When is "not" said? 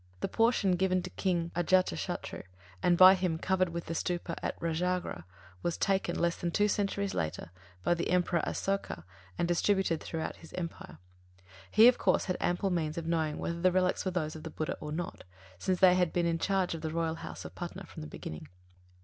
14.91-15.23